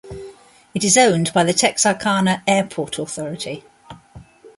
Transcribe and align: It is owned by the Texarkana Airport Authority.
It 0.73 0.83
is 0.83 0.97
owned 0.97 1.31
by 1.31 1.43
the 1.43 1.53
Texarkana 1.53 2.41
Airport 2.47 2.97
Authority. 2.97 3.63